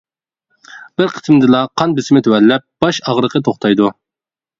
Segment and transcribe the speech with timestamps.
[1.01, 3.91] بىر قېتىمدىلا قان بېسىمى تۆۋەنلەپ، باش ئاغرىقى توختايدۇ.